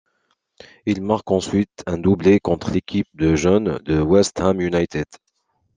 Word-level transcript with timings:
Il 0.87 1.03
marque 1.03 1.29
ensuite 1.29 1.83
un 1.85 1.99
doublé 1.99 2.39
contre 2.39 2.71
l'équipe 2.71 3.05
de 3.13 3.35
jeunes 3.35 3.77
de 3.83 4.01
West 4.01 4.39
Ham 4.41 4.59
United. 4.59 5.05